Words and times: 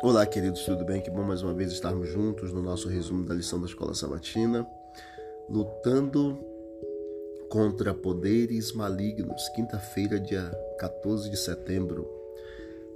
Olá, 0.00 0.24
queridos, 0.24 0.64
tudo 0.64 0.84
bem? 0.84 1.00
Que 1.00 1.10
bom 1.10 1.24
mais 1.24 1.42
uma 1.42 1.52
vez 1.52 1.72
estarmos 1.72 2.08
juntos 2.08 2.52
no 2.52 2.62
nosso 2.62 2.88
resumo 2.88 3.24
da 3.24 3.34
lição 3.34 3.58
da 3.58 3.66
Escola 3.66 3.92
Sabatina, 3.94 4.64
lutando 5.50 6.38
contra 7.48 7.92
poderes 7.92 8.72
malignos, 8.72 9.48
quinta-feira, 9.56 10.20
dia 10.20 10.48
14 10.78 11.28
de 11.28 11.36
setembro. 11.36 12.08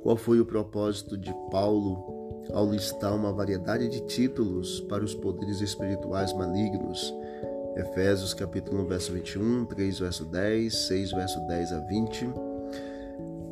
Qual 0.01 0.17
foi 0.17 0.39
o 0.39 0.47
propósito 0.47 1.19
de 1.19 1.35
Paulo 1.51 2.45
ao 2.53 2.71
listar 2.71 3.17
uma 3.17 3.33
variedade 3.33 3.89
de 3.89 4.07
títulos 4.07 4.81
para 4.83 5.03
os 5.03 5.13
poderes 5.13 5.61
espirituais 5.61 6.33
malignos? 6.33 7.13
Efésios 7.75 8.33
capítulo 8.33 8.81
1, 8.85 8.87
verso 8.87 9.13
21, 9.13 9.65
3 9.65 9.99
verso 9.99 10.25
10, 10.25 10.73
6 10.73 11.11
verso 11.11 11.41
10 11.49 11.73
a 11.73 11.79
20 11.81 12.52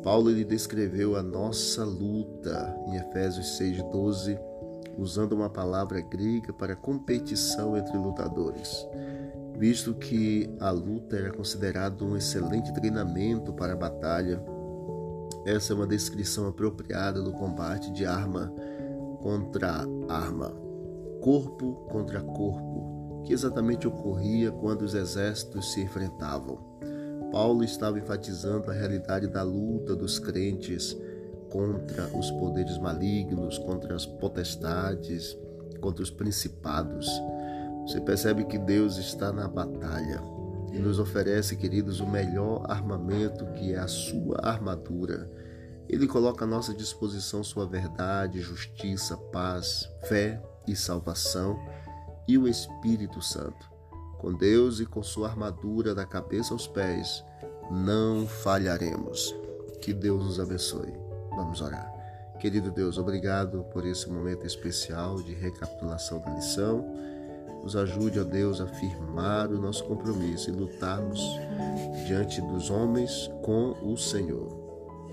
Paulo 0.03 0.31
ele 0.31 0.43
descreveu 0.43 1.15
a 1.15 1.21
nossa 1.21 1.83
luta 1.83 2.75
em 2.87 2.95
Efésios 2.95 3.57
6:12, 3.57 4.37
usando 4.97 5.33
uma 5.33 5.49
palavra 5.49 6.01
grega 6.01 6.51
para 6.51 6.75
competição 6.75 7.77
entre 7.77 7.95
lutadores, 7.97 8.87
visto 9.57 9.93
que 9.93 10.49
a 10.59 10.71
luta 10.71 11.15
era 11.15 11.31
considerada 11.31 12.03
um 12.03 12.17
excelente 12.17 12.73
treinamento 12.73 13.53
para 13.53 13.73
a 13.73 13.77
batalha. 13.77 14.43
Essa 15.45 15.73
é 15.73 15.75
uma 15.75 15.87
descrição 15.87 16.47
apropriada 16.47 17.21
do 17.21 17.31
combate 17.31 17.91
de 17.91 18.05
arma 18.05 18.51
contra 19.21 19.85
arma, 20.09 20.51
corpo 21.21 21.85
contra 21.91 22.21
corpo, 22.21 23.21
que 23.23 23.33
exatamente 23.33 23.87
ocorria 23.87 24.51
quando 24.51 24.81
os 24.81 24.95
exércitos 24.95 25.71
se 25.73 25.81
enfrentavam. 25.81 26.70
Paulo 27.31 27.63
estava 27.63 27.97
enfatizando 27.97 28.69
a 28.69 28.73
realidade 28.73 29.27
da 29.27 29.41
luta 29.41 29.95
dos 29.95 30.19
crentes 30.19 30.97
contra 31.49 32.05
os 32.17 32.29
poderes 32.31 32.77
malignos, 32.77 33.57
contra 33.57 33.95
as 33.95 34.05
potestades, 34.05 35.37
contra 35.79 36.03
os 36.03 36.09
principados. 36.09 37.07
Você 37.83 37.99
percebe 37.99 38.45
que 38.45 38.57
Deus 38.57 38.97
está 38.97 39.31
na 39.31 39.47
batalha 39.47 40.21
e 40.71 40.79
nos 40.79 40.99
oferece, 40.99 41.55
queridos, 41.55 41.99
o 41.99 42.07
melhor 42.07 42.65
armamento 42.69 43.45
que 43.53 43.73
é 43.73 43.77
a 43.77 43.87
sua 43.87 44.39
armadura. 44.43 45.29
Ele 45.89 46.07
coloca 46.07 46.45
à 46.45 46.47
nossa 46.47 46.73
disposição 46.73 47.43
sua 47.43 47.65
verdade, 47.65 48.39
justiça, 48.39 49.17
paz, 49.17 49.89
fé 50.03 50.41
e 50.67 50.75
salvação 50.75 51.59
e 52.27 52.37
o 52.37 52.47
Espírito 52.47 53.21
Santo. 53.21 53.70
Com 54.21 54.31
Deus 54.31 54.79
e 54.79 54.85
com 54.85 55.01
sua 55.01 55.29
armadura 55.29 55.95
da 55.95 56.05
cabeça 56.05 56.53
aos 56.53 56.67
pés, 56.67 57.25
não 57.71 58.27
falharemos. 58.27 59.35
Que 59.81 59.91
Deus 59.91 60.23
nos 60.23 60.39
abençoe. 60.39 60.93
Vamos 61.31 61.59
orar. 61.59 61.91
Querido 62.39 62.69
Deus, 62.69 62.99
obrigado 62.99 63.63
por 63.73 63.83
esse 63.83 64.07
momento 64.07 64.45
especial 64.45 65.15
de 65.23 65.33
recapitulação 65.33 66.19
da 66.19 66.35
lição. 66.35 66.85
Nos 67.63 67.75
ajude, 67.75 68.19
ó 68.19 68.23
Deus, 68.23 68.61
a 68.61 68.67
firmar 68.67 69.49
o 69.49 69.59
nosso 69.59 69.83
compromisso 69.85 70.51
e 70.51 70.53
lutarmos 70.53 71.19
diante 72.05 72.41
dos 72.41 72.69
homens 72.69 73.27
com 73.41 73.71
o 73.81 73.97
Senhor. 73.97 74.49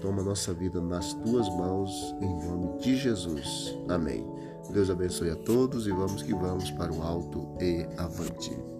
Toma 0.02 0.22
nossa 0.22 0.52
vida 0.52 0.82
nas 0.82 1.14
tuas 1.14 1.48
mãos, 1.56 2.14
em 2.20 2.46
nome 2.46 2.78
de 2.78 2.94
Jesus. 2.94 3.74
Amém. 3.88 4.26
Deus 4.70 4.90
abençoe 4.90 5.30
a 5.30 5.36
todos 5.36 5.86
e 5.86 5.92
vamos 5.92 6.22
que 6.22 6.34
vamos 6.34 6.70
para 6.72 6.92
o 6.92 7.02
alto 7.02 7.48
e 7.58 7.88
avante. 7.96 8.77